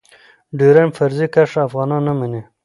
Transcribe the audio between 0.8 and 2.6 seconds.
فرضي کرښه افغانان نه منی.